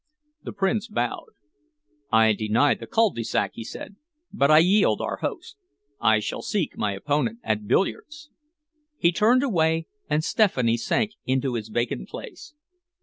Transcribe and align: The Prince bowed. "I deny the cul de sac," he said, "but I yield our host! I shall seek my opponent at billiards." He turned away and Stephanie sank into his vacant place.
The 0.41 0.51
Prince 0.51 0.87
bowed. 0.87 1.27
"I 2.11 2.33
deny 2.33 2.73
the 2.73 2.87
cul 2.87 3.11
de 3.11 3.23
sac," 3.23 3.51
he 3.53 3.63
said, 3.63 3.97
"but 4.33 4.49
I 4.49 4.57
yield 4.57 4.99
our 4.99 5.17
host! 5.17 5.57
I 5.99 6.19
shall 6.19 6.41
seek 6.41 6.75
my 6.75 6.93
opponent 6.93 7.37
at 7.43 7.67
billiards." 7.67 8.31
He 8.97 9.11
turned 9.11 9.43
away 9.43 9.85
and 10.09 10.23
Stephanie 10.23 10.77
sank 10.77 11.11
into 11.27 11.53
his 11.53 11.69
vacant 11.69 12.09
place. 12.09 12.55